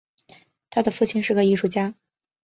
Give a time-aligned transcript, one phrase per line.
[0.71, 1.93] 他的父亲是个艺术家。